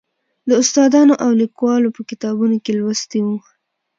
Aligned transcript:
د 0.47 0.51
استادانو 0.63 1.13
او 1.23 1.31
لیکوالو 1.41 1.93
په 1.95 2.01
کتابونو 2.09 2.55
کې 2.63 2.71
لوستی 2.79 3.19
و. 3.23 3.27